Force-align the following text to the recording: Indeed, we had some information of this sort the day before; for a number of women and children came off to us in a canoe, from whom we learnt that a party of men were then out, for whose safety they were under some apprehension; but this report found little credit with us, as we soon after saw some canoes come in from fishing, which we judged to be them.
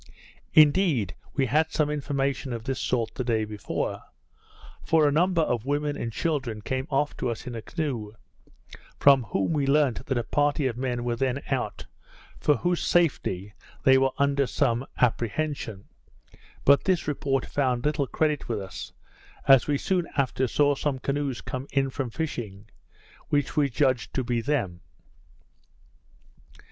Indeed, 0.55 1.13
we 1.35 1.45
had 1.45 1.69
some 1.71 1.91
information 1.91 2.53
of 2.53 2.63
this 2.63 2.79
sort 2.79 3.13
the 3.13 3.23
day 3.23 3.45
before; 3.45 4.01
for 4.83 5.07
a 5.07 5.11
number 5.11 5.43
of 5.43 5.67
women 5.67 5.95
and 5.95 6.11
children 6.11 6.63
came 6.63 6.87
off 6.89 7.15
to 7.17 7.29
us 7.29 7.45
in 7.45 7.53
a 7.53 7.61
canoe, 7.61 8.13
from 8.97 9.25
whom 9.25 9.53
we 9.53 9.67
learnt 9.67 10.07
that 10.07 10.17
a 10.17 10.23
party 10.23 10.65
of 10.65 10.75
men 10.75 11.03
were 11.03 11.15
then 11.17 11.43
out, 11.51 11.85
for 12.39 12.55
whose 12.55 12.81
safety 12.81 13.53
they 13.83 13.95
were 13.99 14.09
under 14.17 14.47
some 14.47 14.87
apprehension; 14.97 15.85
but 16.65 16.85
this 16.85 17.07
report 17.07 17.45
found 17.45 17.85
little 17.85 18.07
credit 18.07 18.49
with 18.49 18.59
us, 18.59 18.93
as 19.47 19.67
we 19.67 19.77
soon 19.77 20.07
after 20.17 20.47
saw 20.47 20.73
some 20.73 20.97
canoes 20.97 21.41
come 21.41 21.67
in 21.71 21.91
from 21.91 22.09
fishing, 22.09 22.67
which 23.29 23.55
we 23.55 23.69
judged 23.69 24.15
to 24.15 24.23
be 24.23 24.41
them. 24.41 24.81